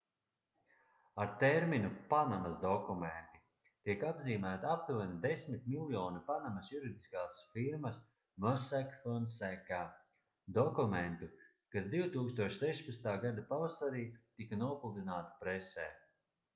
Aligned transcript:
ar 1.23 1.27
terminu 1.41 1.89
panamas 2.13 2.55
dokumenti 2.63 3.41
tiek 3.89 4.05
apzīmēti 4.11 4.67
aptuveni 4.71 5.19
desmit 5.25 5.67
miljoni 5.73 6.23
panamas 6.31 6.71
juridiskās 6.75 7.35
firmas 7.51 7.99
mossack 8.47 8.97
fonseca 9.05 9.83
dokumentu 10.57 11.29
kas 11.77 11.93
2016. 11.95 13.09
gada 13.29 13.47
pavasarī 13.53 14.03
tika 14.23 14.63
nopludināti 14.65 15.39
presē 15.45 15.89